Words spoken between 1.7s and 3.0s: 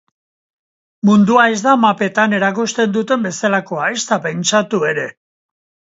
mapetan erakusten